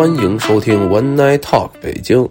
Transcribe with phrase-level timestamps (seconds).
[0.00, 2.30] 欢迎收听 One Night Talk 北京。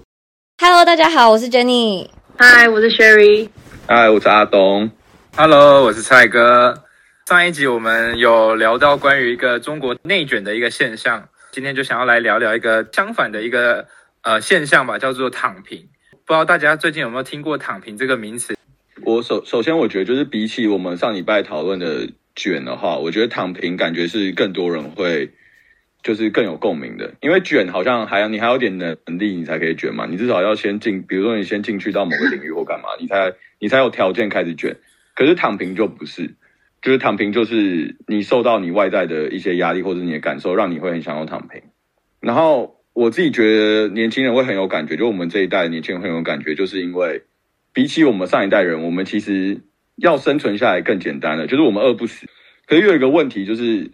[0.57, 2.09] Hello，大家好，我是 Jenny。
[2.35, 3.47] 嗨，我是 Sherry。
[3.87, 4.89] 嗨，我是阿东。
[5.37, 6.83] Hello，我是蔡哥。
[7.27, 13.85] 上一集我们有聊到关于一个中国内卷的一个现象，今天就想要来聊聊一个相反的一个
[14.23, 15.77] 呃现象吧，叫做躺平。
[16.25, 18.57] 不知道大家最近有没有听过“躺平”这个名词？
[19.03, 25.29] 我首首先，我觉得就是比起我们上礼拜讨论的卷的话，我觉得躺平感觉是更多人会
[26.01, 34.77] 就是更有共鸣的，因为卷好像还要你还有点能力，你才可以卷嘛，你至少要先进，比如说你先进去到某个领域或干嘛，你才你才有条件开始卷。
[35.13, 36.35] 可是躺平就不是，
[36.81, 41.61] 就是躺平就是你受到你外在的一些压力或者你的感受，让你会很想要躺平。
[42.21, 47.23] 然后我自己觉得年轻人会很有感觉，就我们这一代年轻人很有感觉，就是因为
[47.73, 49.59] 比起我们上一代人，我们其实
[49.97, 52.25] 要生存下来更简单了，就是我们饿不死。
[52.65, 53.91] 可是有一个问题，就是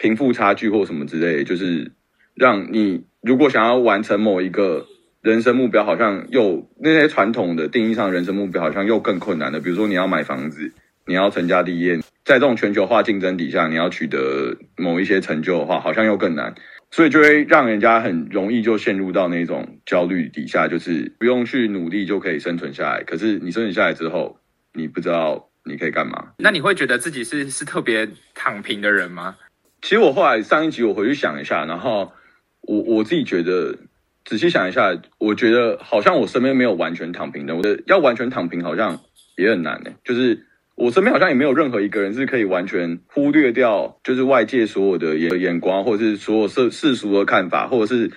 [0.00, 1.92] 贫富差距或什么之类，就是
[2.34, 4.86] 让你如果想要完成某一个
[5.20, 9.60] 人生目标，好像又那些传统的定义上人生目标好像又更困难了。
[9.60, 10.72] 比如说你要买房子，
[11.06, 16.54] 你要成家立业，在这种全球化竞争底下，你要取得某一些成就的话，好像又更难。
[16.90, 23.04] 所以就会让人家很容易就陷入到那种焦虑底下，就是不用去努力就可以生存下来。
[23.04, 24.38] 可是你生存下来之后，
[24.72, 26.32] 你不知道你可以干嘛。
[26.38, 29.36] 那你会觉得自己是是特别躺平的人吗？
[29.82, 32.12] 其实我后来上一集我回去想一下，然后
[32.60, 33.76] 我我自己觉得
[34.24, 37.56] 仔细想一下，我觉得好像我身边没有完全躺平的。
[37.56, 39.00] 我的要完全躺平好像
[39.36, 48.10] 也很难呢、就是我身边好像也没有任何一个人是可以完全忽略掉，就是外界所有的眼眼光，或者是所有世世俗的看法，或者是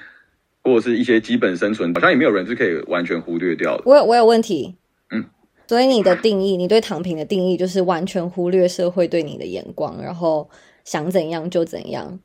[0.64, 3.83] 或者是一些基本生存，好像也没有人是可以完全忽略掉的。
[3.86, 4.75] 我有我有问题。
[5.11, 5.25] 嗯，
[5.67, 10.50] 所以你的定义，你对躺平的定义就是完全忽略社会对你的眼光，然后
[10.84, 12.20] 想怎样就怎样，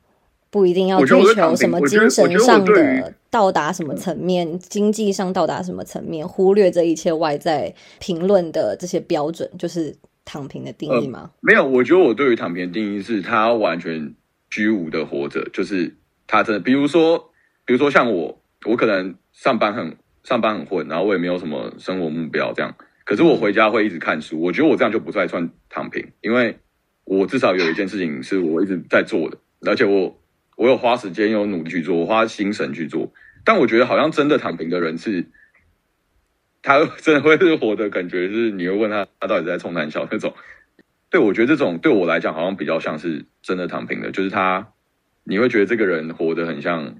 [0.49, 11.31] 不一定要追求什么精神上的到达什么层面，经济上到达什么层面，忽略这一切外在评论的这些标准，就是躺平的定义吗？
[11.41, 14.15] 没有，我觉得我对于躺平的定义是，他完全
[14.49, 15.95] 居无的活着，就是
[16.25, 17.31] 他真的，比如说，
[17.65, 26.57] 比如说像我，我可能上班很上班很混，然后我也没有什么生活目标这样，可是我回家会一直看书，我觉得我这样就不再算躺平，因为
[27.09, 30.15] 我至少有一件事情是我一直在做的，而且我
[30.55, 33.11] 我有花时间有努力去做，我花心神去做，
[33.43, 35.25] 但我觉得好像真的躺平的人是。
[36.61, 40.33] 他真的会是活的感觉，是你会问他，他到底在冲南小那种。
[41.09, 44.73] 对，我觉得这种对我来讲，好像比较像是真的躺平的，就是他，
[45.23, 46.97] 你会觉得这个人活得很像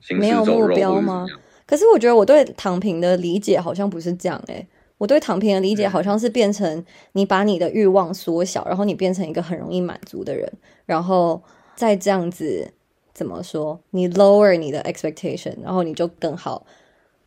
[0.00, 1.26] 行没有目尸走肉，标吗？
[1.66, 4.66] 可是我觉得我对躺平的理解好像不是这样诶、
[4.98, 10.50] 我对躺平的理嗯解好像是变成你把你的欲望缩小，然后你变成一个很容易满足的人，
[10.84, 11.42] 然后
[11.74, 12.72] 再这样子
[13.12, 13.78] 怎么说？
[13.90, 16.66] 你 lower 你的 expectation，然后你就更好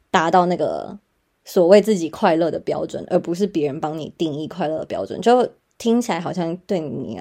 [0.09, 0.97] 达到那个
[1.45, 5.21] 所谓自己快乐的标准，而不是别人帮你定义快乐的标准。
[5.21, 5.47] 就
[5.77, 7.19] 听起来好像对你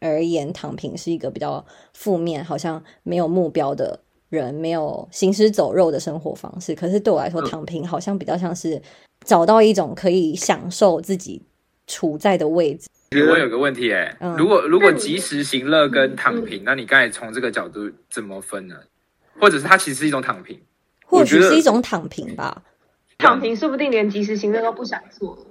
[0.00, 4.00] 而言，躺平是一个比较负面，好像没有目标的
[4.30, 6.74] 人，没有行尸走肉的生活方式。
[6.74, 8.80] 可是对我来说，嗯躺平好像比较像是
[9.24, 11.42] 找到一种可以享受自己
[11.86, 12.88] 处在的位置。
[13.12, 18.76] 我有个问题哎、嗯如果如果及时行乐跟躺平，那你刚才从这个角度怎么分呢？
[19.40, 20.60] 或者是它其实是一种躺平？
[21.04, 22.62] 或许我觉得是一种躺平吧。
[23.18, 25.46] 躺平说不定连及时行乐都不想做了。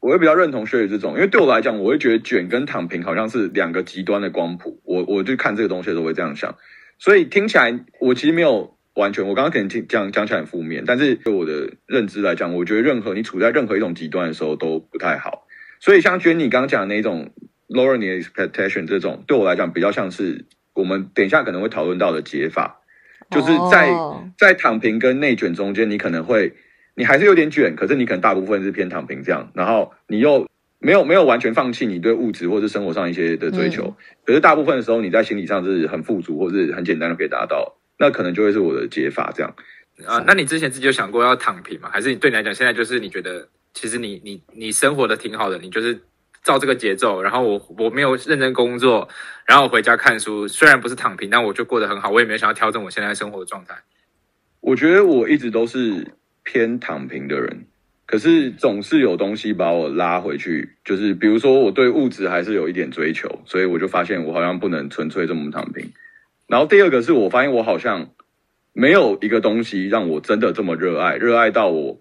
[0.00, 4.80] 我会比较认同薛宇这种，因为对我来讲，我会觉得卷跟躺平好像是两个极端的光谱。
[4.84, 6.54] 我我就看这个东西的时候会这样想，
[6.98, 15.46] 所以听起来我其实没有完全，我刚刚可能听讲讲起来很负面，但是对我的认知来讲，我觉得任何你处在任何一种极端的时候都不太好。
[15.80, 17.30] 所以像娟你刚刚讲的那种
[17.68, 20.44] lower 你的 expectation 这种，对我来讲比较像是
[20.74, 22.82] 我们等一下可能会讨论到的解法，
[23.30, 24.18] 就是在、哦。
[24.38, 26.54] 在躺平跟内卷中间，你可能会
[26.94, 33.94] 你还是有点卷，可是你可能大部分是偏躺平这样，然后你又没有没有完全放弃你对物质或是生活上一些的追求，
[34.24, 39.54] 可是大部分的时候你在心理上是很富足或是很简单的可以达到，那可能就会是我的解法这样。
[40.06, 41.90] 啊，那你之前自己有想过要躺平吗？
[41.92, 46.00] 还是你对你来讲，现在就是你觉得其实你你你生活的挺好的，你就是
[46.42, 49.06] 照这个节奏，然后我我没有认真工作，
[49.44, 53.74] 然后我回家看书，虽然不是躺平，但我就过得很好，我也没有想要调整我现在生活的状态。
[54.60, 57.66] 我觉得我一直都是偏躺平的人，
[58.06, 65.92] 可是总是有东西把我拉回去，就是比如说我对物质还是有一点追求，所以我就发现我好像不能纯粹这么躺平。
[66.50, 68.10] 然后第二个是我发现我好像
[68.72, 72.00] 没有一个东西让我真的这么热爱，热爱到我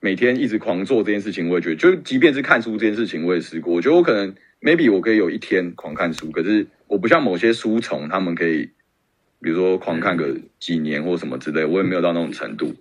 [0.00, 1.48] 每天一直狂做这件事情。
[1.48, 3.72] 我也觉得，就即便是看书这件事情，我也试过。
[3.72, 8.70] 我觉得我可能 maybe 我可以有一天狂看书，可是我不像某些书虫，他们可以
[9.40, 12.74] 比如说狂看个几年或什么之类，我也没有到那种程度。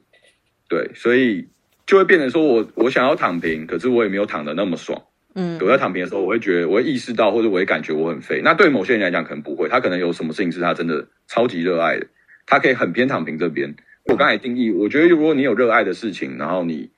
[0.67, 1.49] 对，所以
[1.85, 5.03] 就会变成说我我想要躺平，可是我也没有躺的那么爽。
[5.35, 8.41] 嗯我在躺平的时候，我会觉得我会意识到，或者我会感觉我很废。
[8.43, 12.07] 那对某些人来讲可能不会，他可能有什么事情是他真的超级热爱的，
[12.45, 13.75] 他可以很偏躺平这边。
[14.05, 16.89] 我刚才定义，我觉得如果你有热爱的事情，然后你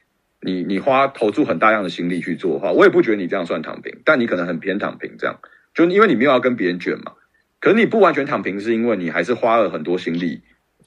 [0.42, 5.40] 你你花投注很大量的心力去做的话，我也不觉得你这样算躺平，但你可能很偏躺平这样，
[5.74, 7.14] 就因为你没有要跟别人卷嘛。
[7.60, 10.42] 可是你不完全躺平，是因为你还是花了很多心力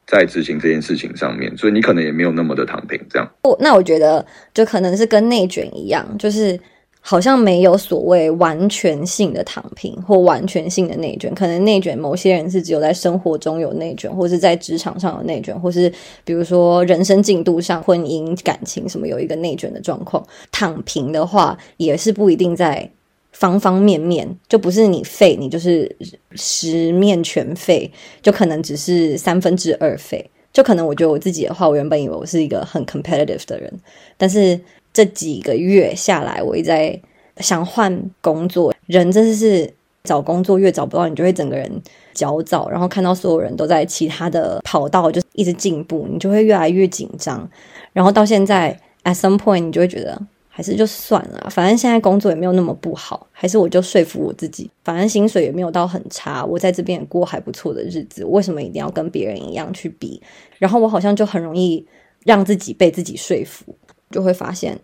[0.06, 3.28] 在执行这件事情上面，所以你可能也没有那么的躺平这样。
[3.42, 4.24] 我那我觉得
[4.54, 6.60] 就可能是跟内卷一样，就是
[7.00, 11.34] 好像没有所谓完全性的躺平或完全性的内卷。
[11.34, 15.92] 可能内卷某些人是只有在生活中有内卷，或是在职场上有内卷，或是
[16.24, 20.24] 比如说人生进度上、婚姻、感情什么有一个内卷的状况。
[20.52, 22.90] 躺平的话，也是不一定在。
[23.32, 25.96] 方方面面就不是你废，你就是
[26.32, 30.28] 十面全废，就可能只是三分之二废。
[30.52, 33.72] 就可能我觉得我自己的话，我原本以为我是一个很 competitive 的人，
[34.18, 34.60] 但是
[34.92, 37.00] 这几个月下来，我一直在
[37.38, 38.74] 想换工作。
[38.86, 39.72] 人真的是
[40.02, 41.70] 找工作越找不到，你就会整个人
[42.12, 47.48] 焦躁，然后看到所有人都在其他的跑道就一直进步，你就会越来越紧张。
[47.92, 60.20] 然后到现在，at some point，你就会觉得还是就算了，反正现在工作也没有那么不好，还是我就说服我自己，反正薪水也没有到很差，我在这边也过还不错的日子，为什么一定要跟别人一样去比？
[60.58, 61.86] 然后我好像就很容易
[62.24, 63.74] 让自己被自己说服，
[64.10, 64.78] 就会发现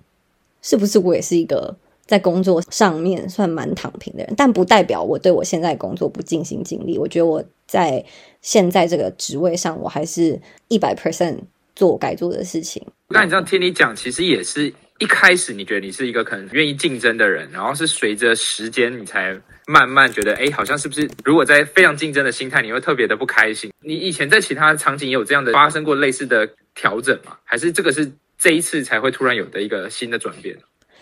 [0.62, 1.76] 是不是我也是一个
[2.06, 6.96] 在工作上面算蛮躺平的人，但不代表我对我现在工作不尽心尽力。
[6.98, 8.04] 我觉得我在
[8.42, 11.38] 现在这个职位上，我还是一百 percent
[11.74, 12.84] 做该做的事情。
[13.08, 19.36] 那你这样听你讲，其实也是一开始你觉得你是一个可能愿意竞争的人，然后是随着时间你才
[19.66, 23.72] 慢慢觉得，哎，好像是不是如果在非常竞争的心态，你会特别的不开心？
[23.80, 27.36] 你以前在其他场景也有这样的发生过类似的调整吗？
[27.44, 28.10] 还是这个是
[28.46, 30.56] 这一次才会突然有的一个新的转变？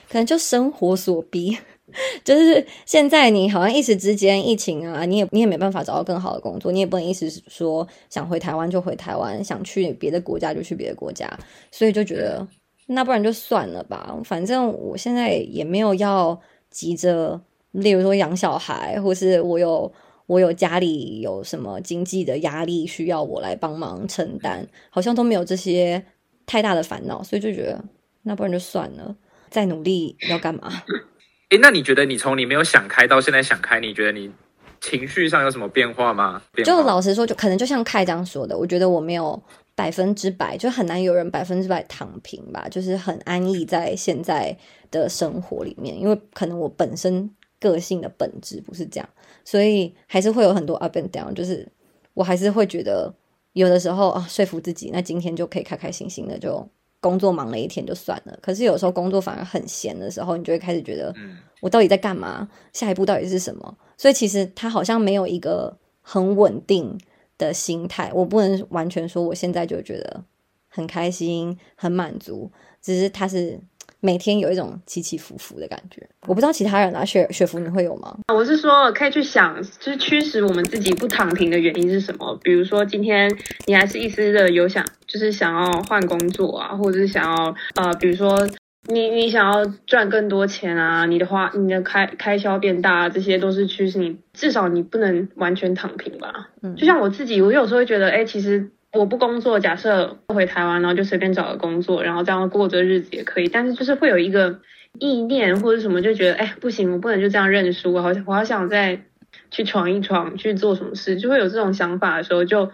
[0.08, 1.58] 可能就生活所逼，
[2.24, 11.30] 就是现在你好像一时之间疫情啊，你也你也没办法找到更好的工作，你也不能一时说想回台湾就回台湾，想去别的国家就去别的国家，
[11.70, 12.48] 所以就觉得
[12.86, 16.40] 那不然就算了吧，反正我现在也没有要
[16.70, 17.38] 急着，
[17.72, 19.92] 例如说养小孩，或是我有
[20.24, 26.02] 我有家里有什么经济的压力需要我来帮忙承担，好像都没有这些
[26.46, 27.84] 太大的烦恼，所以就觉得
[28.22, 29.16] 那不然就算了。
[29.50, 30.68] 再努力要干嘛？
[31.50, 34.32] 哎，那你觉得你从你没有想开到现在想开，你觉得你
[34.80, 36.42] 情绪上有什么变化吗？
[36.52, 39.40] 变化就老实说，就可能就像开这样说的，我觉得我没有
[39.76, 44.56] 百分之百，就很难有人百分之百躺平吧，就是很安逸在现在
[44.90, 47.30] 的生活里面，因为可能我本身
[47.60, 49.08] 个性的本质不是这样，
[49.44, 51.68] 所以还是会有很多 up and down，就是
[52.14, 53.14] 我还是会觉得
[53.54, 56.68] 有的时候啊，说服自己，那今天就可以开开心心的就。
[57.00, 62.48] 工作忙了一天就算了，可是有时候工作反而很闲的时候，你就会开始觉得，嗯我到底在干嘛？
[62.72, 63.76] 下一步到底是什么？
[63.98, 66.98] 所以其实他好像没有一个很稳定
[67.36, 68.10] 的心态。
[68.14, 70.24] 我不能完全说我现在就觉得
[70.68, 72.50] 很开心、很满足，
[72.80, 73.60] 只是他是
[74.04, 76.06] 每天有一种起起伏伏的感觉。
[76.26, 78.14] 我不知道其他人啊，雪雪芙你会有吗？
[78.34, 82.38] 我是说，可以去想，就是驱使我们自己不躺平的原因是什么？
[82.42, 83.34] 比如说，今天
[83.66, 88.46] 你还是一丝的有想，就是想要换工作啊，或者是想要呃，比如说
[88.88, 96.50] 你你想要赚更多钱啊，你的花你的开开销变大、啊，这些都是驱使你，至少你不能完全躺平吧。
[96.60, 104.60] 嗯就像我自己，我有时候会觉得，哎，其实我不工作，假设回台湾，然后就随便找个工作，然后这样过着日子也可以，但是就是会有一个
[104.98, 109.02] 意念或者什么，就觉得，哎，不行，我不能就这样认输，我好我好想再
[109.50, 112.70] 去闯一闯，去做什么事，就会有这种想法的时候，就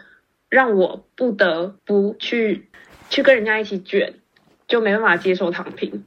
[0.48, 2.68] 让我不得不去
[3.08, 4.14] 去跟人家一起卷，
[4.68, 6.04] 就没办法接受躺平。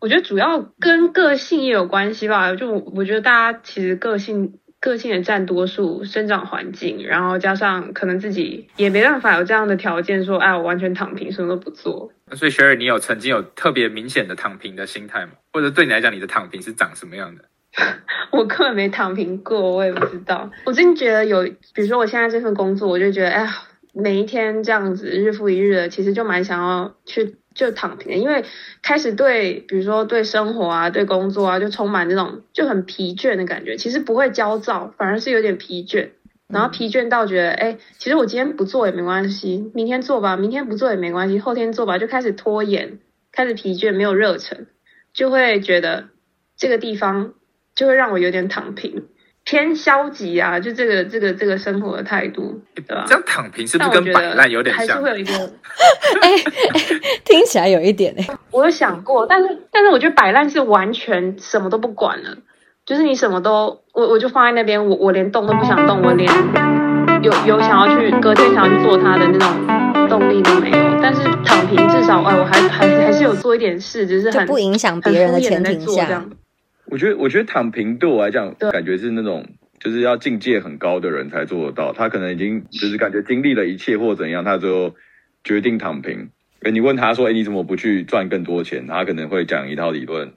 [0.00, 12.12] 我觉得主要跟个性也有关系吧，就我觉得大家其实个性个性也占多数，生长环境，然后加上可能自己也没办法有这样的条件说，哎，我完全躺平，什么都不做。
[12.32, 15.32] 所以 Sherry，你有曾经有特别明显的躺平的心态吗？
[15.52, 17.44] 或者对你来讲，你的躺平是长什么样的？
[18.32, 20.50] 我根本没躺平过，我也不知道。
[20.64, 21.42] 我真觉得有，
[21.74, 23.52] 比如说我现在这份工作，我就觉得，哎呀，
[23.92, 28.44] 每一天这样子日复一日的，其实就蛮想要去就躺平的，因为
[28.82, 33.76] 开始对，比如说对生活啊、对工作啊，就充满那种就很疲倦的感觉。
[33.76, 36.10] 其实不会焦躁，反而是有点疲倦。
[36.48, 43.00] 然后疲倦到觉得，哎，其实我今天不做也没关系，明天做吧，明天不做也没关系，后天做吧，就开始拖延，
[43.32, 44.66] 开始疲倦，没有热忱，
[45.12, 46.10] 就会觉得
[46.56, 47.32] 这个地方
[47.74, 49.08] 就会让我有点躺平。
[49.48, 53.04] 偏消极啊，就这个这个这个生活的态度，对吧？
[53.06, 55.10] 这样躺平是不是跟摆烂有点像还是会？
[55.10, 55.32] 有一个，
[57.24, 62.36] 听起来有一点哎、我有想过，但是但是我觉得摆烂是完全什么都不管了，
[62.84, 66.28] 就是你什么都我我就放在那边，我我连动都不想动，我连
[67.22, 70.76] 有有想要去隔天想要去做它的那种动力都没有。
[71.00, 76.30] 但是躺平至少哎，我还还还是有做一点事，只是很就不影响别人的前提下在做这样，。
[76.88, 79.46] 我觉得，我觉得躺平对我来讲，感觉是那种
[79.80, 81.92] 就是要境界很高的人才做得到。
[81.92, 84.94] 他可能已经就是感觉经历了一切或怎样，他最后
[85.44, 86.30] 决定躺平。
[86.62, 90.32] 哎，你问他说：“哎，你怎么不去赚更多钱？”他可能会讲一套理论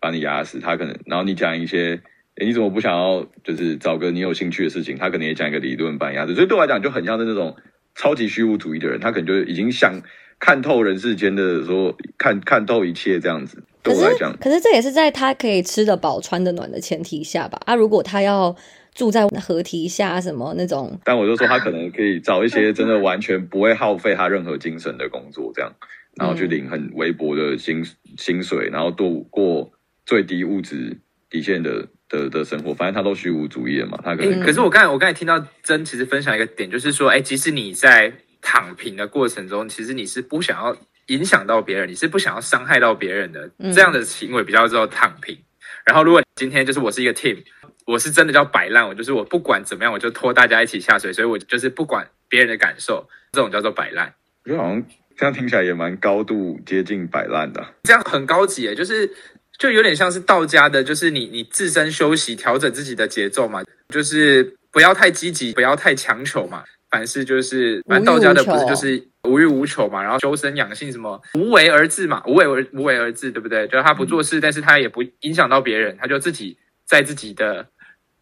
[0.00, 0.60] 把你压死。
[0.60, 2.00] 他可能，然后你讲一些，
[2.36, 4.96] 哎，你怎么不想要就是找个你有兴趣的事情？
[4.96, 6.34] 他可能也讲一个理论把你压死。
[6.34, 7.56] 所以对我来讲，就很像是那种
[7.94, 10.00] 超级虚无主义的人，他可能就已经想
[10.38, 13.62] 看透人世间的说，看看透一切这样子。
[13.82, 17.60] 对可是我来讲，可是这也是在他可以吃得饱、穿得暖的前提下吧？
[17.66, 18.54] 啊，如果他要
[18.94, 25.72] 住在河堤下什么那种，但我就说他可能可以找一些真的完全不会耗费他任何精神的工作，这样，
[26.16, 27.84] 然后去领很微薄的薪
[28.16, 29.72] 薪水，然后度过
[30.04, 30.98] 最低物质
[31.30, 32.74] 底线的的的生活。
[32.74, 45.36] 反正他都虚无主义了嘛，他可能、嗯可是我刚才我刚才听到真其实分享一个点，就是说，哎，即使你在躺平的过程中，其实你是不想要影响到别人，你是不想要伤害到别人的，嗯这样的行为比较叫躺平。
[45.84, 47.42] 然后，如果今天就是我是一个 team，
[47.86, 54.14] 我是真的叫摆烂，我就是我不管怎么样，我就拖大家一起下水，所以我就是不管别人的感受，这种叫做摆烂。
[54.44, 54.82] 我觉得好像
[55.16, 57.70] 这样听起来也蛮高度接近摆烂的啊。
[57.82, 59.10] 这样很高级耶，就是
[59.58, 66.62] 就有点像是道家的，就是你你自身休息，调整自己的节奏嘛，就是不要太积极，不要太强求嘛。
[66.92, 73.66] 凡事就是，反正道家的不是就是无欲无求嘛，然后修身养性什么无为而治嘛，无为而无为而治，对不对？
[73.66, 77.66] 就是他不做事，但是他也不影响到别人，他就自己在自己的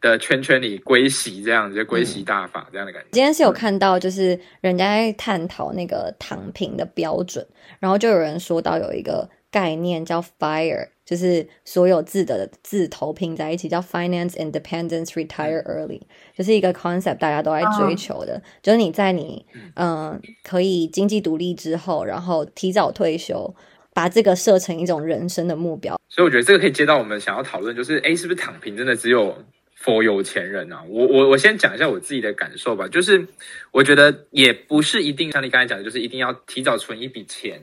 [0.01, 3.09] 的圈圈里归习，这样子就归习大法这样的感觉。
[3.11, 7.45] 今天是有看到，就是人家在探讨那个躺平的标准，
[7.81, 16.01] 然后就有人说到有一个概念叫 FIRE，就是所有字的字头拼在一起叫 Finance Independence Retire Early，
[16.39, 23.53] 就是一个 concept 大家都在追求的，就是你在你嗯、呃可以经济独立之后，然后提早退休，
[23.93, 25.99] 把这个设成一种人生的目标。
[26.09, 29.37] 所以我觉得这个可以接到我们想要讨论，就是哎，是不是躺平真的只有
[29.83, 30.85] for 有钱人啊？
[30.89, 33.27] 我我我先讲一下我自己的感受吧，就是
[33.73, 37.61] 我觉得也不是一定像你刚才讲的，就是一定要提早存一笔钱，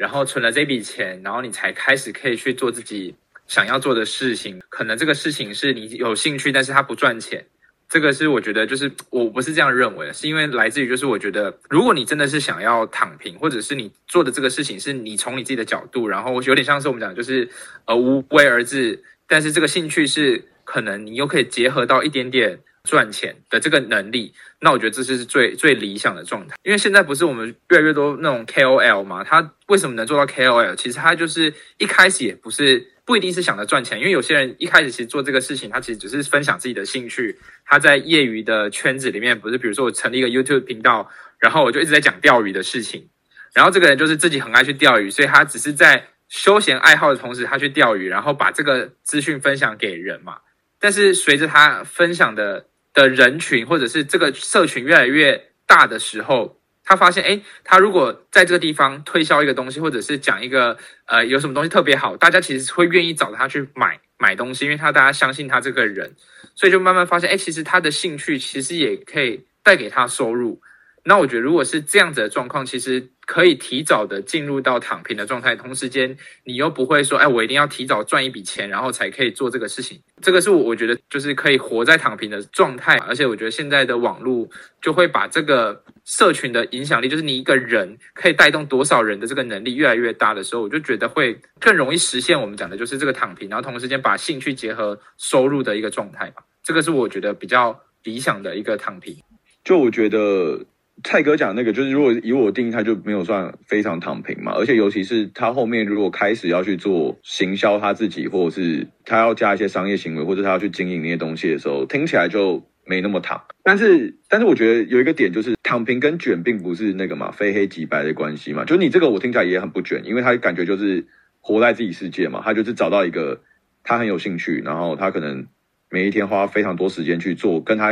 [0.00, 3.14] 然后存了这笔钱，然后你才开始可以去做自己
[3.46, 4.58] 想要做的事情。
[4.70, 7.44] 可能这个事情是你有兴趣，但是它不赚钱。
[7.86, 17.46] 这个是我觉得，就是我不是这样认为，是因为来自于就是我觉得，如果你真的是想要躺平，或者是你做的这个事情是你从你自己的角度，然后有点像是我们讲的就是
[17.84, 26.56] 呃无为而治，但是这个兴趣是可能你又可以结合到一点点赚钱的这个能力，那我觉得这是最最理想的状态。
[26.62, 30.74] 因为现在不是我们越来越多那种 KOL 嘛，他为什么能做到 KOL？
[30.76, 37.38] 其实他就是一开始也不是不一定是想着赚钱，因为有些人一开始其实做这个事情，他其实只是分享自己的兴趣。
[37.66, 43.08] 他在业余的圈子里面，不是比如说我成立一个 YouTube 频道，然后我就一直在讲钓鱼的事情，
[43.52, 50.38] 然后这个人就是自己很爱去钓鱼，所以他只是在休闲爱好的同时，他去钓鱼，然后把这个资讯分享给人嘛。
[50.82, 66.14] 但是随着他分享的的人群或者是这个社群越来越大的时候，他发现，哎，他如果在这个地方推销一个东西，或者是讲一个呃有什么东西特别好，大家其实会愿意找他去买买东西，因为他大家相信他这个人，
[66.54, 70.60] 所以就慢慢发现，哎，其实他的兴趣其实也可以带给他收入。
[71.02, 79.98] 那我觉得，如果是这样子的状况，其实可以提早的进入到躺平的状态，同时间你又不会说，哎，我一定要提早赚一笔钱，然后才可以做这个事情。
[80.20, 84.46] 这个是我我觉得就是可以活在躺平的状态，而且我觉得现在的网络
[84.82, 96.42] 就会把这个社群的影响力，就是你一个人可以带动多少人的这个能力越来越大的时候，我就觉得会更容易实现我们讲的就是这个躺平，然后同时间把兴趣结合收入的一个状态吧。
[96.62, 99.16] 这个是我觉得比较理想的一个躺平。
[99.64, 100.64] 就我觉得
[101.02, 104.52] 蔡哥讲那个，就是如果以我定义，他就没有算非常躺平嘛。
[104.52, 113.40] 而且尤其是他后面如果开始要去做行销他自己，或者是他要加一些商业行为，或者他要去经营那些东西的时候，听起来就没那么躺。
[113.62, 118.64] 但是，但是我觉得有一个点就是，躺平跟卷并不是那个嘛非黑即白的关系嘛。
[118.64, 121.06] 就你这个我听起来也很不卷，因为他感觉就是
[121.40, 123.42] 活在自己世界嘛，他就是找到一个
[123.84, 125.46] 他很有兴趣，然后他可能
[125.88, 127.90] 每一天花非常多时间去做跟他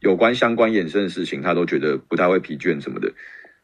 [0.00, 3.12] 有关相关衍生的事情，他都觉得不太会疲倦什么的。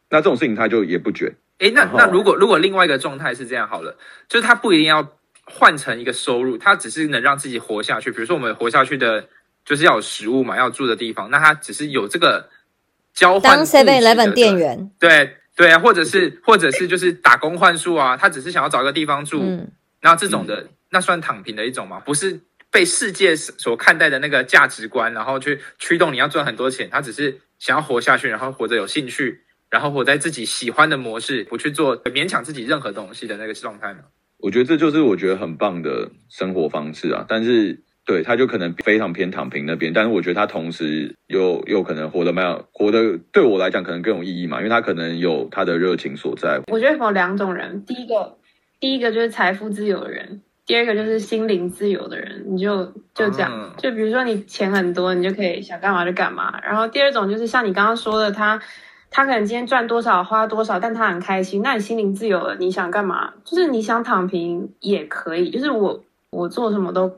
[0.09, 1.35] 那这种事情他就也不卷。
[1.59, 3.97] 诶，那那如果如果另外一个状态是这样好了，
[4.29, 8.13] 就是他不一定要换成一个收入，他只是能让自己活下去。
[8.13, 9.29] 比如说我们活下去的
[9.65, 12.51] 就是要有食物嘛，要住的地方，那他只是有这个
[13.15, 21.99] 交换当 Seven Eleven 店员，对对啊，或者是或者是就是打工换宿啊，他只是想要找一个地方住，嗯，然后这种的、那算躺平的一种吗？
[22.01, 22.39] 不是
[22.77, 29.41] 被世界所看待的那个价值观，然后去驱动你要赚很多钱，他只是想要活下去，然后活着有兴趣，
[29.71, 34.01] 然后活在自己喜欢的模式，不去做勉强自己任何东西的那个状态呢？
[34.41, 37.25] 我觉得这就是我觉得很棒的生活方式啊。
[37.27, 46.61] 但是对他就可能非常偏躺平那边，但是我觉得他同时又又可能活得蛮有活得对我来讲可能更有意义嘛，因为他可能有他的热情所在。
[46.71, 48.37] 我觉得有两种人，第一个，
[48.79, 52.45] 第一个就是财富自由的人，第二个就是心灵自由的人。
[52.49, 56.61] 你就就这样，嗯就比如说你钱很多，你就可以想干嘛就干嘛。
[56.63, 58.61] 然后第二种就是像你刚刚说的，他
[59.11, 61.63] 他可能今天赚多少花多少，但他很开心。
[61.63, 63.33] 那你心灵自由了，你想干嘛？
[63.45, 65.51] 就是你想躺平也可以。
[65.51, 67.17] 就是我我做什么都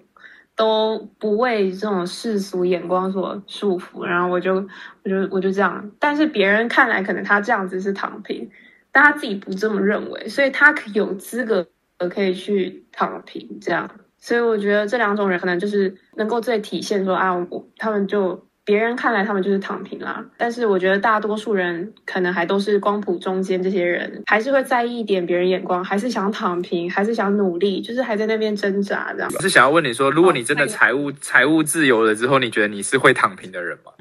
[0.54, 4.56] 都不为这种世俗眼光所束缚，然后我就
[5.04, 5.90] 我就我就这样。
[5.98, 8.50] 但是别人看来可能他这样子是躺平，
[8.92, 11.66] 但他自己不这么认为，所以他可有资格
[12.06, 13.90] 可以去躺平这样。
[14.18, 29.30] 所以我觉得这两种人可能就是能够最体现说啊，我他们就别人看来他们就是躺平啦，但是我觉得大多数人可能还都是光谱中间这些人，还是会在意一点别人眼光，还是想躺平，还是想努力，就是还在那边挣扎这样。
[29.34, 33.92] 我是想要问你说，如果你真的财务财务自由了之后，你觉得你是会躺平的人吗？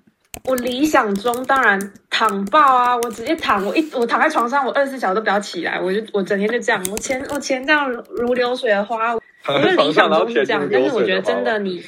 [0.44, 1.80] 我理想中当然
[2.10, 2.96] 躺爆啊！
[2.96, 9.14] 我直接躺，我一我躺在床上，我二十四小时都不要起来，我就我整天就这样，我钱我钱这样如流水的花。
[9.14, 9.22] 我
[9.60, 11.82] 的理想中是这样，但是我觉得真的你，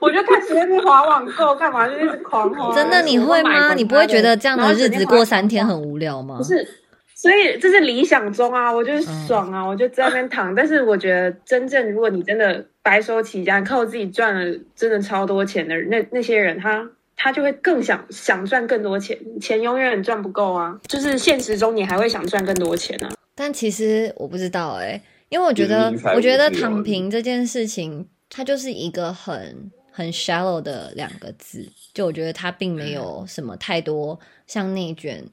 [0.00, 2.74] 我就开始在那边滑网购，干嘛就一直狂花。
[2.74, 3.74] 真的你会吗？
[3.74, 6.36] 你不会觉得这样的日子过三天很无聊吗？
[6.38, 6.83] 不是，
[7.24, 10.52] 所以这是理想中啊，我就是爽啊，我就在那边躺。
[10.54, 20.78] 但是我觉得，真正如果你真的白手起家，靠自己赚了真的超多钱的那那些人，他他就会更想想赚更多钱，钱永远赚不够啊。
[20.86, 23.10] 就是现实中你还会想赚更多钱啊。
[23.34, 31.66] 但其实我不知道哎、因为我觉得我觉得躺平这件事情，它就是一个很很 shallow 的两个字。
[31.94, 35.24] 就我觉得它并没有什么太多像内卷，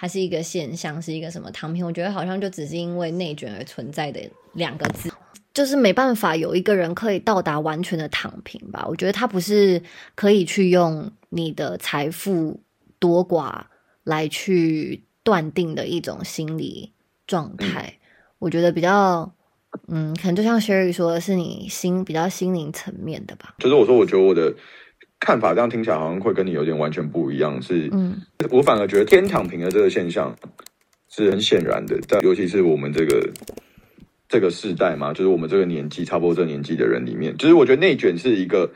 [0.00, 1.84] 它是一个现象，是一个什么躺平。
[1.84, 4.20] 我觉得好像就只是因为内卷而存在的
[4.52, 5.10] 两个字。
[5.52, 8.86] 就是没办法有一个人可以到达完全的躺平吧？
[8.88, 9.82] 我觉得他不是
[10.14, 12.60] 可以去用你的财富
[13.00, 13.62] 多寡
[14.04, 16.92] 来去断定的一种心理
[17.26, 17.94] 状态。
[18.38, 19.34] 我觉得比较，
[19.88, 23.56] 嗯，可能就像 Sherry 说的是你心比较心灵层面的吧。
[23.58, 24.54] 就是我说，我觉得我的
[25.20, 30.34] 看法这样听起来好像会跟你有点完全不一样，是嗯我反而觉得天躺平的这个现象
[31.10, 33.28] 是很显然的，在尤其是我们这个
[34.28, 38.70] 这个世代嘛，就是我们这个年纪差不多这个年纪的人里面，就是我觉得内卷是一个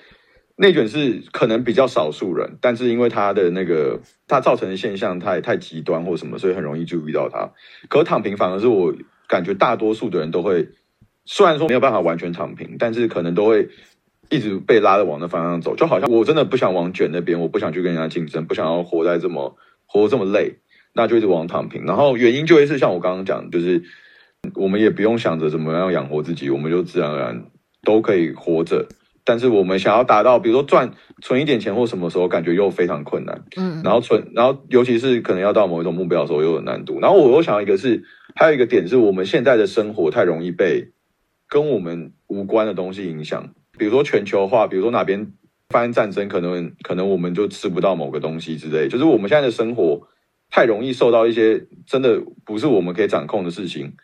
[0.57, 7.51] 内卷是可能比较少数人，但是因为他的那个他造成的现象太太极端或什么，所以很容易注意到他。
[7.89, 8.93] 可躺平反而是我
[9.29, 10.69] 感觉大多数的人都会，
[11.25, 13.69] 虽然说没有办法完全躺平，但是可能都会。
[14.33, 20.57] 一直被拉着往那方向走，就好像我真的不想往卷那边，我不想去跟人家竞争，不想要活在这么活这么累，
[20.95, 21.85] 那就一直往躺平。
[21.85, 23.83] 然后原因就会是像我刚刚讲，就是
[24.55, 27.45] 我们也不用想着怎么样养活自己，我们就自然而然
[27.85, 28.89] 都可以活着。
[29.25, 30.91] 但是我们想要达到，比如说赚
[31.21, 33.45] 存一点钱或什么时候，感觉又非常困难。
[33.57, 36.99] 嗯然后存，然后尤其是可能要到某一种目标的时候，又有难度。
[37.01, 38.03] 然后我又想到一个是，
[38.35, 40.89] 还有一个点是我们现在的生活太容易被
[41.49, 45.33] 跟我们无关的东西影响，比如说全球化，比如说哪边
[45.69, 48.89] 发生战争，可能可能我们就吃不到某个东西之类。
[48.89, 50.09] 就是我们现在的生活
[50.51, 53.95] 太容易受到一些真的不是我们可以掌控的事情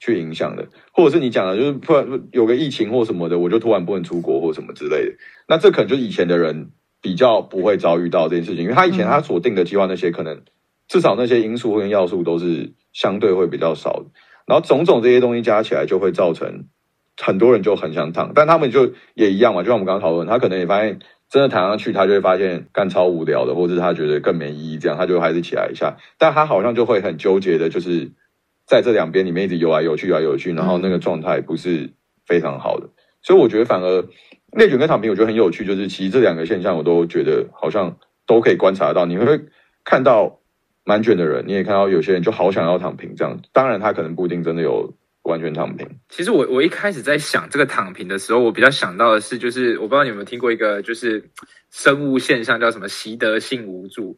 [0.00, 5.12] 去影响的，或者是你讲的，就是突然有个疫情或什么的，我就突然不能出国或什么之类的。
[5.46, 10.42] 那这可能就是以前的人比较不会遭遇到这件事情，因为他以前他所定的计划那些可能
[10.88, 14.06] 至少那些因素跟要素都是相对会比较少的，
[14.46, 16.66] 然后种种这些东西加起来就会造成
[17.20, 20.98] 很多人就很想躺，但他们就也一样嘛，就像我们刚刚讨论，他可能也发现
[21.28, 28.10] 真的躺上去，他就会发现干超无聊的，或者是他觉得更没意义，这样他就还是起来一下，但他好像就会很纠结的，就是
[28.66, 31.90] 在这两边里面一直游来游去，游来游去，然后那个状态不是
[32.26, 32.88] 非常好的，
[33.22, 34.08] 所以我觉得反而
[34.56, 37.96] 内卷跟躺平，我觉得很有趣，就是其实这两个现象我都觉得好像
[38.26, 39.40] 都可以观察到，你会
[39.84, 40.40] 看到
[40.84, 45.88] 蛮卷的人，你也看到有些人就好想要躺平这样，当然他可能不一定真的有完全躺平。
[46.08, 51.30] 其实我我一开始在想这个躺平的时候，我比较想到的是，就是我不知道你有没有听过一个就是
[51.70, 54.16] 生物现象叫什么习得性无助。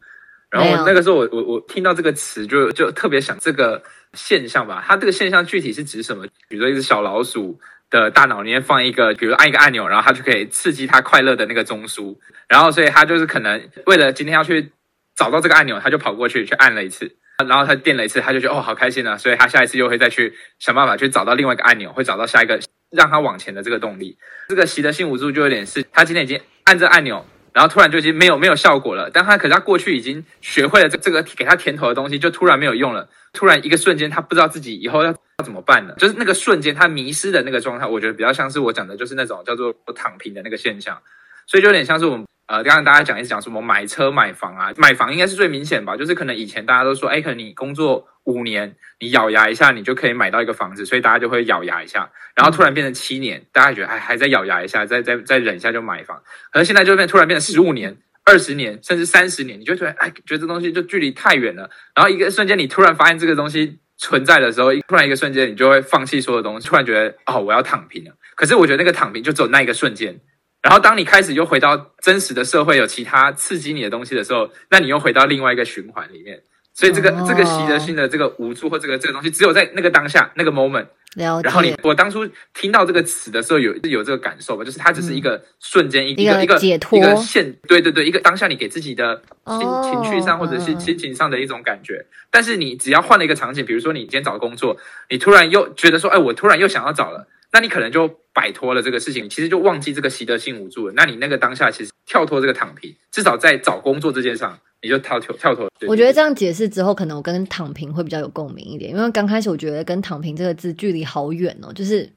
[0.49, 6.25] 然后那个时候我我我听到这个词就就特别想这个现象吧，它这个现象具体是指什么？
[6.47, 12.15] 比如说一只小老鼠的大脑里面放一个，比如按一个按钮，然后它就可以刺激它快乐的那个中枢，
[12.47, 14.71] 然后所以他就是可能为了今天要去
[15.15, 17.15] 找到这个按钮，他就跑过去去按了一次，
[17.47, 22.59] 然后他电了一次，他就觉得哦好开心啊，所以他下一次又会再去想办法去找到另外一个按钮，会找到下一个
[22.91, 24.17] 让他往前的这个动力。
[24.47, 27.25] 这个习得性无助就有点是，他今天已经按这按钮。
[27.53, 33.07] 然后突然就已经没有没有效果了，但他可是他过去已经学会了这这个给他甜头的东西，就突然没有用了。
[33.31, 41.01] 突然一个瞬间，他不知道自己以后要要怎么办了，就是那个瞬间他迷失的那个状态，我觉得比较像是我讲的，就是那种叫做躺平的那个现象，
[41.47, 42.25] 所以就有点像是我们。
[42.47, 45.97] 呃，刚刚大家讲一讲什么买车买房啊，买房应该是最明显吧？
[45.97, 52.07] 就是可能以前大家都说，哎，可能你工作五年，你咬牙一下，你就可以买到一个房子，所以大家就会咬牙一下。
[52.35, 56.21] 然后突然变成七年，大家觉得还还在咬牙一下，再再再忍一下就买房。
[56.51, 61.67] 可是现在就变突然变成十五年、二十年，甚至三十年，你就觉得哎，觉得这东西就距离太远了。
[61.95, 68.11] 然后一个瞬间，你突然发现这个东西存在的时候，突然一个瞬间，你就会放弃所有东西，突然觉得哦，我要躺平了。
[68.35, 70.19] 可是我觉得那个躺平就只有那一个瞬间。
[70.65, 76.41] 然后，当你开始又回到真实的社会，有其他刺激你的东西的时候，那你又回到另外一个循环里面。
[76.73, 80.87] 所以，这个这个习得性的这个无助或这个这个东西，只有在那个当下那个 moment。
[81.17, 84.63] 了然后你，我当初听到这个词的时候，有有这个感受吧？
[84.63, 92.03] 就是它只是一个瞬间，一个一个解脱，一个现，对对对，一个当下你给自己的情情绪上或者是心情上的一种感觉。
[92.31, 94.75] 但是你只要换了一个场景，比如说你今天找工作，
[95.11, 97.27] 你突然又觉得说，哎，我突然又想要找了。
[97.53, 100.93] 那你可能就摆脱了这个事情，其实就忘记这个习得性无助了。
[100.93, 105.69] 那你那个当下其实跳脱这个躺平，至少在找工作这件上，你就跳脱跳脱。
[105.87, 112.09] 我觉得这样解释之后，可能我跟躺平会比较有共鸣一点，因为刚开始我觉得跟躺平这个字距离好远哦，就是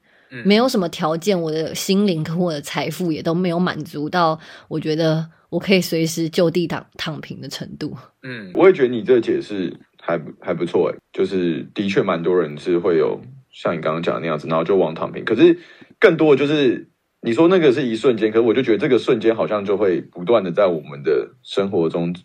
[0.43, 7.95] 没有什么条件，我的心灵跟我的财富也都没有满足到，我觉得我可以随时就地躺躺平的程度。
[8.23, 13.21] 嗯，我也觉得你这个解释还还不错诶，就是的确蛮多人是会有。
[13.51, 15.25] 像你刚刚讲的那样子，然后就往躺平。
[15.25, 15.57] 可是
[15.99, 16.89] 更多的就是
[17.21, 22.15] 你说那个是一瞬间，可是我就觉得这个瞬间好像就会不断的在我们的生活中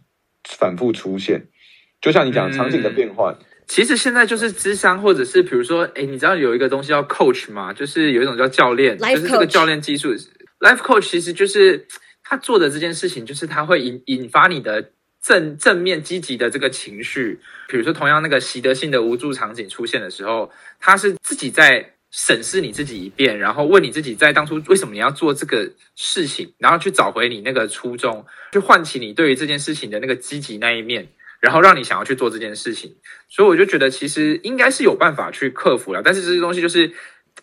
[0.48, 1.48] 反复出现。
[2.00, 7.72] 就像你讲场景的变换，其实现在就是智商，或者是比如说，哎，你知道有一个东西叫 coach 吗？
[7.72, 10.14] 就是有一种叫教练，就是这个教练技术
[10.60, 11.86] ，life coach 其实就是
[12.22, 14.90] 他做的这件事情，就是他会引引发你的。
[15.24, 31.08] 正正面积极的这个情绪，比如说同样那个习得性的无助场景出现的时候，他是自己在审视你自己一遍，然后问你自己在当初为什么你要做这个事情，然后去找回你那个初衷，去唤起你对于这件事情的那个积极那一面，
[31.40, 32.94] 然后让你想要去做这件事情。
[33.28, 36.92] 所以我就觉得其实应该是有办法去克服了，但是这些东西就是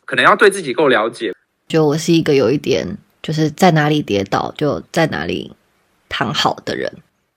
[0.06, 1.34] 可能要对自己够了解。
[1.68, 5.52] 就我是一个有一点就是在哪里跌倒就在哪里
[6.08, 6.90] 躺好的人。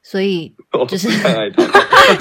[0.07, 0.53] 所以
[0.87, 1.09] 就是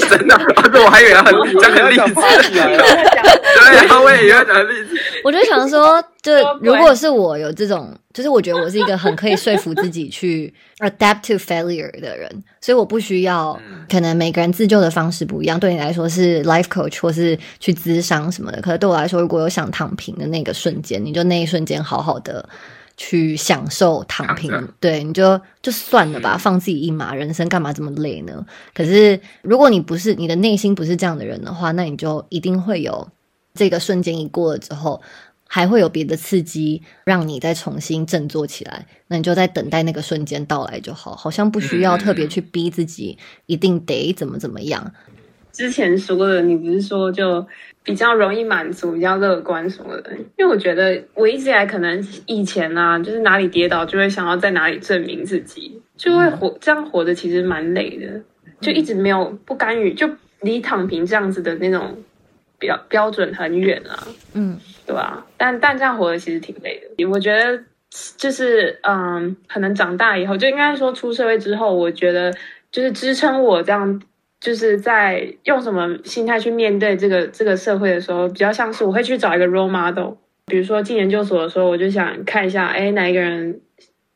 [0.09, 0.39] 真的，
[0.85, 1.25] 我还以为很
[1.59, 2.13] 讲很励志，
[2.53, 4.97] 对，我也以为讲很励志。
[5.25, 13.59] 我就想说，就如果是我有这种，就是我觉得我是一个很可以说服自己去 adapt to failure 的人，所以我不需要。
[13.89, 22.47] 可能每个人自救的方式不一样，对你来说是 life coach 或是去咨商什么的，可是对我来说，如果有想躺平的那个瞬间，你就那一瞬间好好的。
[22.95, 28.45] 去享受躺平，对，你就就算了吧，放自己一马，人生干嘛这么累呢？
[28.73, 33.09] 可是如果你不是你的内心不是这样的人的话，那你就一定会有
[33.55, 35.01] 这个瞬间一过了之后，
[35.47, 38.85] 还会有别的刺激让你再重新振作起来。
[39.07, 44.93] 那你就在等待那个瞬间到来就好，好像不需要特别去逼自己一定得怎么怎么样。
[45.53, 47.47] 之前说的，你不是说就？
[47.85, 58.21] 比较容易满足，比较乐观什么的，因为我觉得我一直以来可能以前啊，就是哪里跌倒就会想要在哪里证明自己，就会活这样活着其实蛮累的，
[58.61, 61.97] 就一直没有不甘于，就离躺平这样子的那种
[62.57, 65.25] 标标准很远啊，嗯，对吧？
[65.35, 67.61] 但但这样活的其实挺累的，我觉得
[68.15, 72.33] 就是嗯，可能长大以后就应该说出社会之后，我觉得
[72.71, 74.01] 就是支撑我这样。
[74.43, 80.15] 就是在用什么心态去面对这个这个社会的时候，比较像是我会去找一个 role model。
[80.47, 83.61] 比如说进研究所的时候，我就想看一下，哎，哪一个人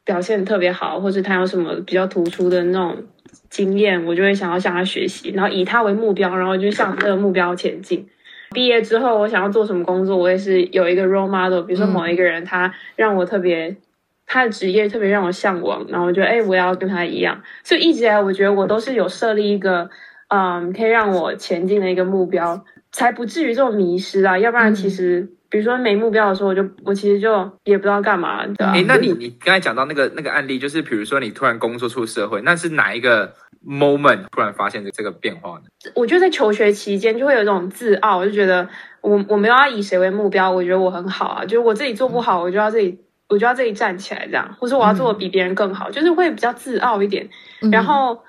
[0.03, 3.01] 表现特别好，或是他有什么比较突出的那种
[3.49, 8.05] 经验，我就会想要向他学习，然后以他为目标，然后就向这个目标前进。
[8.51, 11.61] 毕业之后，我想要做什么工作，我也是有一个 role model。
[11.61, 13.77] 比如说某一个人，他让我特别，
[14.25, 17.41] 他的职业特别让我向往，然后我觉得，哎，我要跟他一样。
[17.63, 19.89] 所以一直以来，我觉得我都是有设立一个。
[20.29, 24.37] 嗯，可以让我前进的一个目标，才不至于这种迷失啊。
[24.37, 28.71] 要不然，其实比如说没目标的时候，我就我其实就也不知道干嘛，对吧？
[28.73, 33.33] 哎，那你你刚才讲到那个那个案例，就是比如说你突然工作出社会，那是哪一个
[33.65, 35.63] moment 突然发现这这个变化呢？
[35.95, 38.67] 我觉得在求学期间就会有一种自傲，我就觉得
[39.01, 47.29] 我我没有要以谁为目标，我觉得我很好啊，就是我自己做不好，我就要自己我就要自己站起来这样，或者我要做的比别人更好，就是会比较自傲一点。
[47.71, 48.21] 然后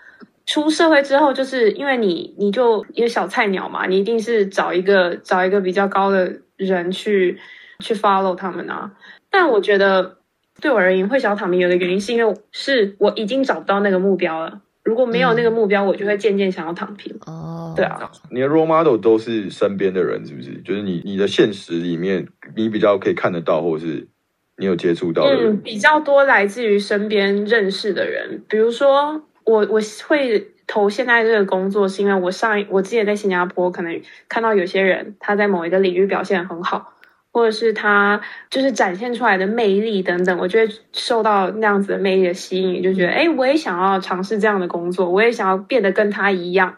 [0.49, 7.39] 出社会之后，就是因为你你就一个小菜鸟嘛，你一定是找一个找一个比较高的人去
[7.81, 8.93] 去 follow 他们啊。
[9.31, 10.17] 但我觉得
[10.63, 14.63] 对我而言会想要躺平有的原因，是因为是我已经找不到那个目标了。
[14.85, 17.15] 如果没有那个目标，我就会渐渐想要躺平。
[17.27, 20.55] 哦，对啊，你的 role model 都是身边的人，是不是？
[20.63, 24.09] 就是你你的现实里面，你比较可以看得到，或者是
[24.57, 25.53] 你有接触到的人。
[25.53, 36.95] 嗯，比较多来自于身边认识的人，比如说我我会投现在这个工作，是因为我上一我之前在新加坡可能看到有些人他在某一个领域表现很好。
[37.31, 46.75] 或者是他就是展现出来的魅力等等，我就会受到那样子的魅力的吸引，就觉得哎，我也想要尝试这样的工作，我也想要变得跟他一样，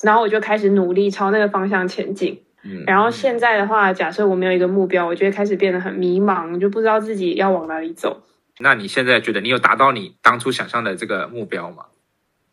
[0.00, 2.40] 然后我就开始努力朝那个方向前进。
[2.62, 8.22] 嗯，然后现在的话，假设我没有一个目标，我就会开始变得很迷茫，就不知道自己要往哪里走。
[8.60, 11.86] 那你现在觉得你有达到你当初想象的这个目标吗？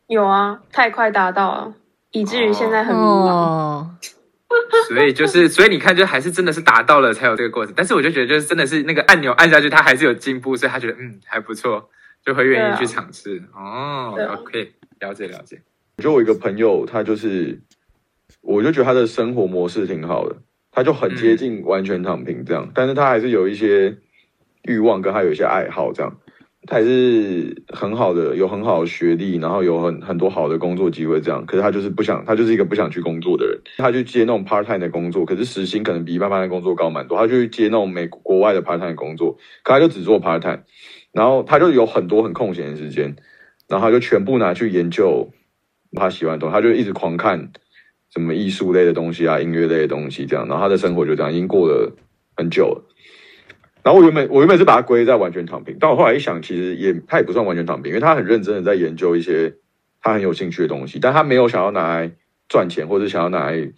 [0.07, 1.73] 有啊，太快达到了，
[2.11, 3.27] 以至于现在很迷茫。
[3.27, 3.95] 哦，
[4.87, 7.73] 所以就是，所以你看，就还是真的是达到了才有这个过程。
[7.75, 11.89] 但是我就觉得，就是真的是那个按钮按下去，他还是有进步，所以他觉得嗯还不错，
[12.23, 13.41] 就会愿意去尝试。
[13.53, 15.61] 哦，OK，了解了解。
[15.97, 17.59] 我觉得我一个朋友，他就是，
[18.41, 20.35] 我就觉得他的生活模式挺好的，
[20.71, 23.97] 他就很接近完全躺平这样，但是他还是有一些
[24.63, 26.15] 欲望，跟他有一些爱好这样。
[26.67, 31.45] 他也是很好的，有很好的学历，然后有很很多好的工作机会，这样。
[31.45, 33.59] 可是他就是不想，他就是一个不想去工作的人。
[33.77, 37.17] 他去接那种 part time 的工作，可是时薪可能比一般 part time 工作高蛮多。
[37.17, 40.61] 他就去接那种美国外的 part time 工作，可他就只做 part time，
[41.11, 43.15] 然后他就有很多很空闲的时间，
[43.67, 45.29] 然后他就全部拿去研究
[45.93, 47.51] 他喜欢的东西，他就一直狂看
[48.11, 50.47] 什么艺术类的东西啊、音乐类的东西这样。
[50.47, 51.91] 然后他的生活就这样，已经过了
[52.35, 52.94] 很久了。
[53.85, 59.53] 然后我原本我原本是把它归在完全躺平，但我后来一想，其实也他也不算完全躺平，因为他很认真的在研究一些
[60.01, 62.11] 他很有兴趣的东西，但他没有想要拿来
[62.49, 63.71] 赚钱，或者想要拿来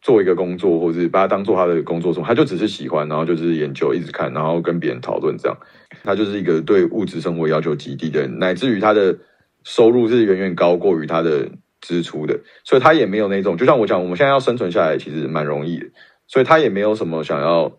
[0.00, 5.58] 做一个工作，或者是把它当做他的工作中，他就只是喜欢，然后就是研究，一直看，然后跟别人讨论这样。
[6.02, 9.18] 他就是一个对物质生活要求极低的人，乃至于他的
[9.62, 11.50] 收入是远远高过于他的
[11.82, 15.86] 支出的，所以他也没有那种，就像我讲，我们现在要生存下来其实蛮容易的，
[16.26, 17.76] 所以他也没有什么想要。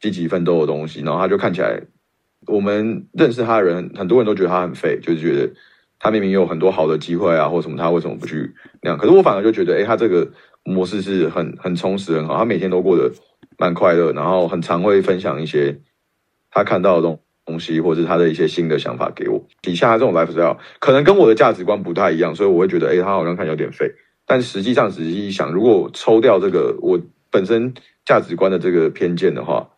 [0.00, 1.80] 积极奋斗的东西，然后他就看起来，
[2.46, 5.52] 我们认识他的人，很多人都觉得他很废，就是觉得
[5.98, 8.98] 他明明有很多好的机会啊，或什么，他为什么不去那样？
[8.98, 10.30] 可是我反而就觉得，哎，他这个
[10.64, 13.12] 模式是很很充实、很好，他每天都过得
[13.58, 15.78] 蛮快乐，然后很常会分享一些
[16.50, 19.44] 他看到的东东西，或是他的一些新的想法给我。
[19.60, 23.92] 底下这种 lifestyle 可能跟我的价值观不太一样，所以我会觉得，哎，他好像看有点废。
[24.24, 29.68] 但实际上，仔细一想，如果抽掉这个我本身价值观的这个偏见的话，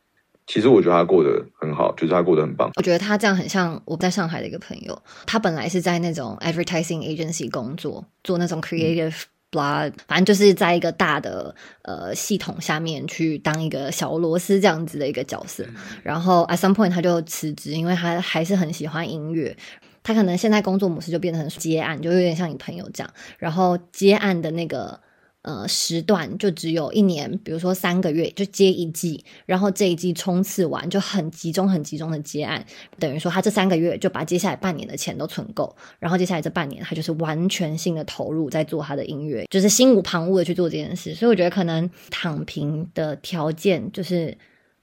[0.47, 2.71] 其实我觉得他过得很好，就是他过得很棒。
[2.77, 9.15] 我觉得他这样很像我在上海的一个朋友，他本来是在那种 advertising agency 工作，做那种 creative
[9.53, 15.65] blah，、反正就是在一个大的呃系统下面去当一个小螺丝这样子的一个角色。
[16.03, 19.57] 然后 at some point 他就辞职，因为他还是很喜欢音乐。
[20.03, 23.11] 他可能现在工作模式就变成接案，就有点像你朋友这样。
[23.39, 25.01] 然后接案的那个。
[25.43, 32.65] 呃，时段就只有一年，比如说三个月就接一季，然后这一季冲刺完就很集中、很集中的接案，
[32.97, 41.13] 等于说他这三个月就把接下来半年的钱都存够，然后接下来这半年他就是完全性的投入在做他的音乐，就是心无旁骛的去做这件事。
[41.13, 44.39] 所以我觉得可能躺平的条件就是，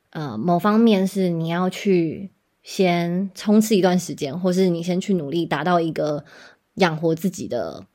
[0.10, 2.32] 呃，某方面是你要去
[2.64, 6.26] 先冲刺一段时间，或是你先去努力达到一个
[6.74, 7.86] 养活自己的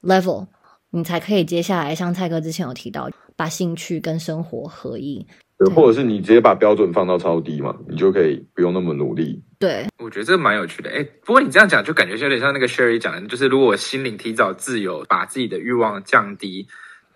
[0.00, 0.46] level。
[0.94, 5.26] 你才可以接下来像蔡哥之前有提到，把兴趣跟生活合一，
[5.58, 9.42] 对，或者是你直接把标准放到超低嘛，你就可以不用那么努力。
[9.58, 10.90] 对，我觉得这个蛮有趣的。
[10.90, 16.68] 哎，不过你这样讲，就感觉有点像那个 Sherry 讲的，就是如果我心灵提早自由，把自己的欲望降低，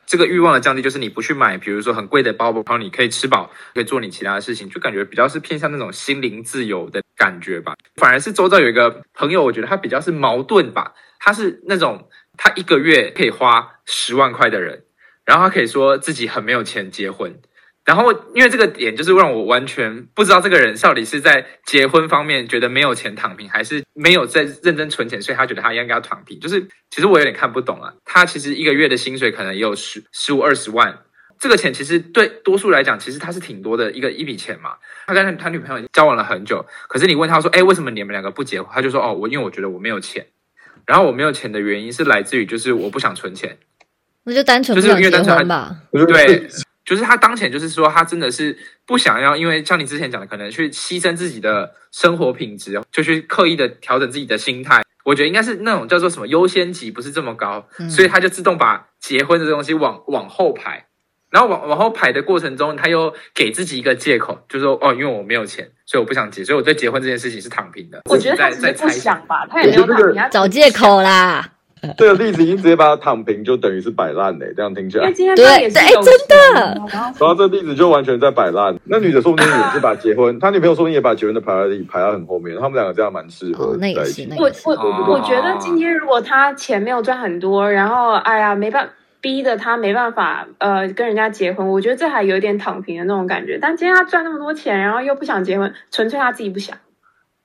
[0.07, 7.77] 这个欲望的降低就是你不去买，比如说很贵的包包，然后你可以吃饱，可以做你其他的事情，就感觉比较是偏向那种心灵自由的感觉吧。
[7.95, 12.09] 反而是周遭有一个朋友，我觉得他比较是矛盾吧，他是那种。
[12.39, 14.85] 他一个月可以花十万块的人，
[15.27, 17.39] 然后他可以说自己很没有钱结婚，
[17.85, 26.39] 然后因为这个点就是让我完全不知道这个人到底是在结婚方面觉得没有钱躺平，还是没有在认真存钱，所以他觉得他应该要躺平。
[26.39, 30.97] 就是其实我有点看不懂啊，他其实一个月的薪水可能也有十十五二十万，
[31.39, 34.77] 这个钱其实对多数来讲，其实他是挺多的一个一笔钱嘛。
[35.07, 38.71] 他跟他女朋友交往了很久，可是你问他说，哎，为什么你们两个不结婚？
[38.73, 40.27] 他就说，哦，我因为我觉得我没有钱。
[40.89, 43.59] 然后我没有钱的原因是来自于就是我不想存钱，
[44.25, 45.77] 那就单纯就是因为单纯吧。
[45.93, 46.49] 对，
[46.83, 54.83] 就是他当前就是说他真的是不想要，因为像你之前讲的，可能去牺牲自己的生活品质，就去刻意的调整自己的心态。
[55.05, 60.87] 我觉得应该是那种叫做什么优先级不是这么高，嗯所以他就自动把结婚这东西往往后排，
[61.31, 68.01] 然后往往后排的过程中，他又给自己一个借口，就说哦，因为我没有钱，所以我不想结，所以我对结婚这件事情是躺平的。
[68.11, 71.47] 我觉得他只是不己在在猜想想吧，他也没有躺平，他找借口啦，
[71.97, 74.53] 这个例子已经直接把它躺平，就等于是摆烂嘞。
[74.57, 78.75] 这样听起来因为，今天对他也是有对哎真的钱然后这例子就完全在摆烂。
[78.85, 84.23] 那女的说不定也是把结婚， 他女朋友说不定也把结婚的 priority 排到很后面，他们两个这样蛮适合哦，那也在一起。
[84.23, 84.63] 是那我也是。
[84.65, 88.89] 我哦我觉得今天如果他钱没有赚很多，然后哎呀没办
[89.21, 93.59] 逼的他没办法呃跟人家结婚，我觉得这还有点躺平的那种感觉。
[93.61, 96.77] 但今天他赚那么多钱，然后又不想结婚，纯粹他自己不想，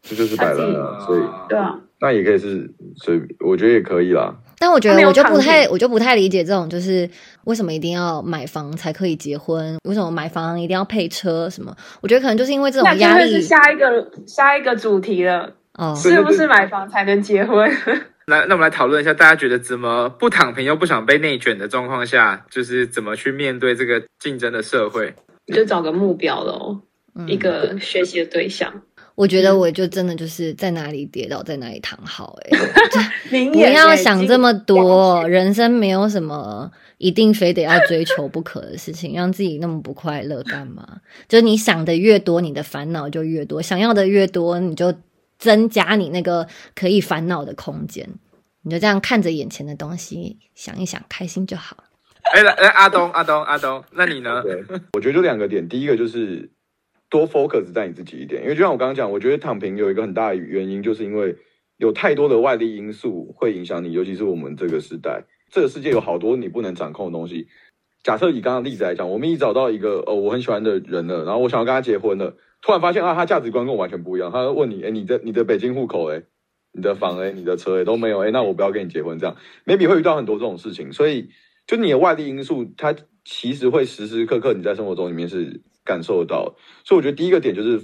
[0.01, 0.99] 这就是摆烂啊。
[1.05, 4.35] 所以对啊，那也可以是，所以我觉得也可以啦。
[4.59, 7.09] 但我觉得我就不太，我就不太理解这种，就是
[7.43, 9.77] 为什么一定要买房才可以结婚？
[9.83, 11.49] 为什么买房一定要配车？
[11.49, 11.75] 什么？
[12.01, 15.93] 我觉得可能就是因为这种压力会是下一个下一个主题了，哦。
[15.95, 17.69] 是不是买房才能结婚？
[18.25, 25.13] 来，那我们来讨论一下，大家觉得怎么不躺平又不想被内卷的状况下，就是怎么去面对这个竞争的社会？
[25.53, 26.79] 就找个目标喽，
[27.15, 28.81] 嗯一个学习的对象。
[29.15, 32.57] 我觉得我就真的就是在哪里跌倒在哪里躺好、欸，
[33.51, 40.87] 不要想这么多，人生没有什么一定非得要追求不可的事情，让自己那么不快乐干嘛？
[41.27, 44.91] 就是你想的越多，你的烦恼就越多；想要的越多，你就
[45.43, 48.07] 增加你那个可以烦恼的空间。
[48.61, 51.83] 你就这样看着眼前的东西，想一想，开心就好。
[52.33, 54.41] 哎，来来，阿东，阿东，阿东，那你呢？
[54.41, 56.49] 对，我觉得就两个点，第一个就是
[57.09, 61.35] 多 focus 在你自己一点，因为就像我刚刚讲，我觉得躺平有一个很大的原因，就是因为
[61.75, 67.49] 有太多的外力因素会影响你，尤其是我们这个时代，这个世界有好多你不能掌控的东西。
[68.01, 76.23] 假设以刚刚例子来讲，我们一找到一个哦我很喜欢的人了，然后我想要跟他结婚了，突然发现啊他价值观跟我完全不一样，他问你，哎你的你的北京户口哎，
[76.71, 81.29] 你的房哎，你的车哎都没有哎，那我不要跟你结婚这样，maybe 会遇到很多这种事情，所以
[81.67, 82.95] 就你的外力因素，它
[83.25, 86.55] 其实会时时刻刻你在生活中里面是感受到。
[86.85, 87.81] 所以我觉得第一个点就是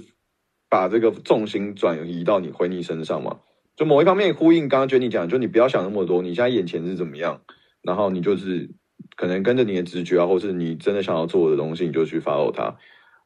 [0.68, 3.40] 把这个重心转移到你回你身上嘛。
[3.76, 7.42] 就某一方面呼应刚刚 Jenny 讲，就你不要想那么多，你现在眼前是怎么样，
[7.82, 8.70] 然后你就是
[9.16, 12.76] 可能跟着你的直觉啊，或是你真的想要做的东西，你就去 follow 它。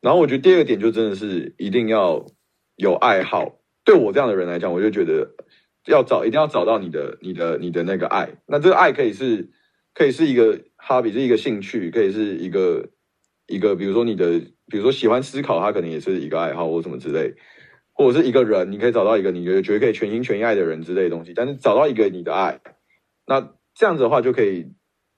[0.04, 2.26] 然后我觉得第二个点就真的是一定要
[2.76, 3.58] 有爱好。
[3.84, 5.30] 对我这样的人来讲，我就觉得
[5.86, 8.28] 要找一定要找到你的你的你的那个爱。
[8.46, 9.48] 那这个爱可以是
[9.94, 12.90] 可以是一个 hobby，是一个兴趣，可以是一个
[13.46, 17.32] 一个，比如说你的，比如说喜欢思考，它可能也是一个爱好或什么之类，
[17.94, 21.32] 或者是一个人，你可以找到一个你觉得觉得可以全心全意爱的人之类的东西。
[21.34, 22.60] 但是找到一个你的爱，
[23.26, 24.66] 那这样子的话就可以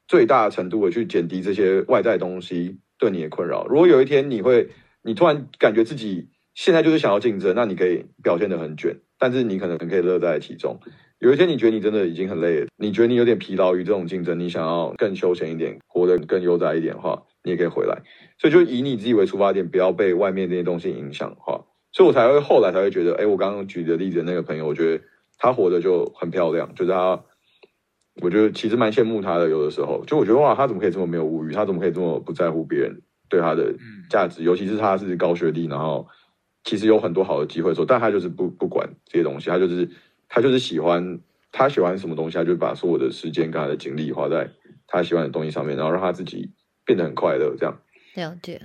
[0.07, 3.67] 最大程度的去减低这些外在东西对你的困扰。
[3.67, 4.69] 如果有一天你会，
[5.03, 10.79] 你突然感觉自己现在就是想要竞争，那你可以表现得很卷，但是你可能可以乐在其中。
[11.19, 18.03] 有一天你觉得你真的已经很累了，你觉得你有点疲劳于这种竞争，你想要更休闲一点，活得更悠哉一点的话，你也可以回来。
[18.39, 25.03] 所以就以你自己为出发点，不要被外面这些东西影响的话，所以我才会后来才会觉得，哎，我刚刚举的例子的那个朋友，我觉得
[25.39, 27.25] 他活得就很漂亮，就是他，
[28.23, 29.49] 我觉得其实蛮羡慕他的。
[29.49, 31.53] 有的时候，就我觉得哇，他怎么可以这么没有物欲？
[31.53, 33.75] 他怎么可以这么不在乎别人对他的
[34.09, 34.43] 价值？
[34.43, 36.09] 尤其是他是高学历，然后
[36.65, 39.89] 其实有很多好的机会的时候，但他就是不不管这些东西，他就是
[40.29, 41.21] 他就是喜欢
[41.53, 44.51] 他喜欢什么东西，他就把所有的时间跟他的精力花在
[44.87, 46.53] 他喜欢的东西上面，然后让他自己
[46.85, 47.79] 变得很快乐，这样。
[48.15, 48.61] 了解，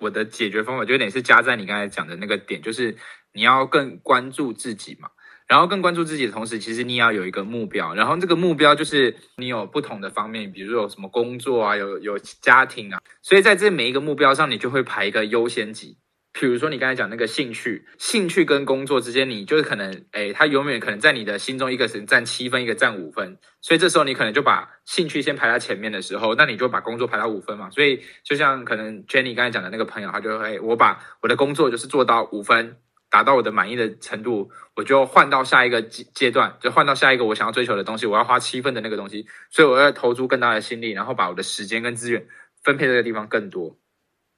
[0.00, 2.96] 我的解决方法就有点是加在你刚才讲的那个点，就是
[3.32, 5.08] 你要更关注自己嘛。
[5.48, 15.96] 然后更关注自己的同时，其实你也要有一个目标，然后这个目标就是你有不同的方面，比如说有什么工作啊，有有家庭啊，所以在这每一个目标上，你就会排一个优先级。
[16.38, 27.70] 比如说你刚才讲那个兴趣，兴趣跟工作之间，你就是可能，哎，它永远可能在你的心中一个是占七分，一个占五分，所以这时候你可能就把兴趣先排在前面的时候，那你就把工作排到五分嘛。
[27.70, 32.76] 所以就像可能 Jenny 刚才讲的那个朋友，他就会，我把我的工作就是做到五分，
[33.10, 42.26] 达到我的满意的程度，我就换到下一个阶阶段，就换到下一个我想要追求的东西，我要花七分的那个东西，所以我要投注更大的心力，然后把我的时间跟资源
[42.62, 43.76] 分配这个地方更多。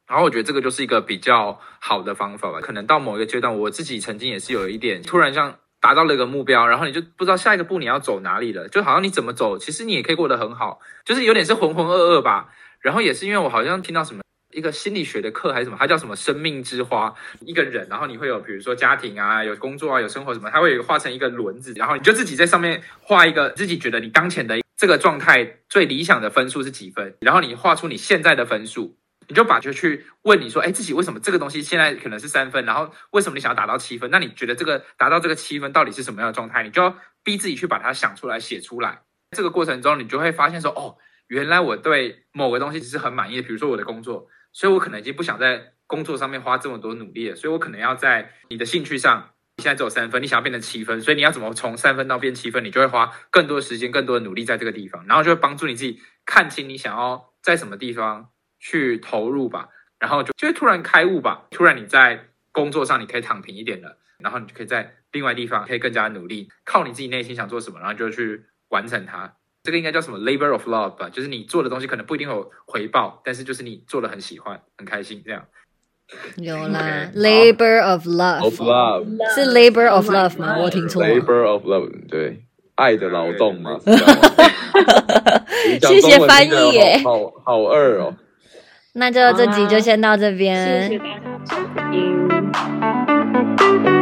[0.07, 2.61] 然后我觉得这个就是一个比较好的方法吧。
[2.61, 12.53] 可能到某一个阶段，我自己曾经也是有一点突然像达到了一个目标，然后你就不知道下一个步你要走哪里了，就好像你怎么走，其实你也可以过得很好，就是有点是浑浑噩噩吧。
[12.81, 14.23] 然后也是因为我好像听到什么
[14.53, 17.15] 一个心理学的课还是什么，它叫什么生命之花。
[17.41, 28.97] 一个人，然后你会有比如说家庭啊，有工作啊，有生活什么，它会有画成一个轮子，然后你就自己在上面画一个自己觉得你当前的这个状态最理想的分数是几分，然后你画出你现在的分数，
[29.29, 34.11] 你就把就去问你说，哎，自己为什么这个东西现在可能是三分，然后为什么你想要达到七分？
[34.11, 36.63] 那你觉得这个达到这个七分到底是什么样的状态？
[36.65, 39.03] 你就要逼自己去把它想出来写出来。
[39.37, 40.97] 这个过程中，你就会发现说，哦，
[41.29, 44.27] 原来我对某个东西只是很满意的，比如说我的工作。
[44.53, 69.37] 所以我可能已经不想在工作上面花这么多努力了，所以我可能要在你的兴趣上，你现在只有三分，你想要变成七分，所以你要怎么从三分到变七分，你就会花更多的时间、更多的努力在这个地方，然后就会帮助你自己看清你想要在什么地方去投入吧，然后就就会突然开悟吧，突然你在工作上你可以躺平一点了，然后你就可以在另外地方可以更加努力，靠你自己内心想做什么，然后就去完成它。
[69.63, 71.11] 这个应该叫什么 labor of love 吧？
[71.13, 75.45] 就是你做的东西可能不一定有回报，但是就是你做的很喜欢、很开心这样。
[76.37, 78.51] 有啦，labor of love，
[79.35, 80.57] 是 labor of love 吗？
[80.59, 81.09] 我听错了。
[81.09, 82.43] labor of love，对，
[82.75, 83.79] 爱的劳动嘛。
[85.83, 88.17] 谢谢翻译耶，好好二哦。
[88.95, 90.89] 那就这集就先到这边。
[90.89, 91.57] 谢谢大家收
[93.85, 94.00] 听。